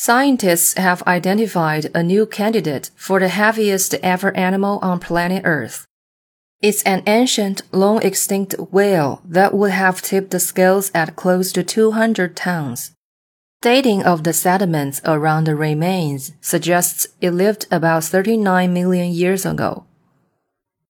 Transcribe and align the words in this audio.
Scientists 0.00 0.74
have 0.74 1.02
identified 1.08 1.90
a 1.92 2.04
new 2.04 2.24
candidate 2.24 2.88
for 2.94 3.18
the 3.18 3.26
heaviest 3.26 3.94
ever 3.94 4.30
animal 4.36 4.78
on 4.80 5.00
planet 5.00 5.42
Earth. 5.44 5.88
It's 6.62 6.84
an 6.84 7.02
ancient, 7.08 7.62
long 7.72 8.00
extinct 8.02 8.54
whale 8.70 9.20
that 9.24 9.54
would 9.54 9.72
have 9.72 10.00
tipped 10.00 10.30
the 10.30 10.38
scales 10.38 10.92
at 10.94 11.16
close 11.16 11.50
to 11.50 11.64
200 11.64 12.36
tons. 12.36 12.92
Dating 13.60 14.04
of 14.04 14.22
the 14.22 14.32
sediments 14.32 15.00
around 15.04 15.48
the 15.48 15.56
remains 15.56 16.30
suggests 16.40 17.08
it 17.20 17.32
lived 17.32 17.66
about 17.68 18.04
39 18.04 18.72
million 18.72 19.10
years 19.10 19.44
ago. 19.44 19.87